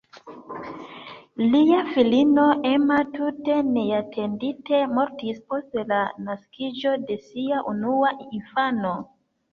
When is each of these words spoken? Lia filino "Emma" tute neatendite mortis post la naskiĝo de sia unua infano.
Lia 1.55 1.81
filino 1.89 2.45
"Emma" 2.69 2.97
tute 3.17 3.59
neatendite 3.75 4.81
mortis 4.95 5.39
post 5.53 5.79
la 5.93 6.01
naskiĝo 6.31 6.95
de 7.11 7.19
sia 7.29 7.61
unua 7.75 8.15
infano. 8.39 8.97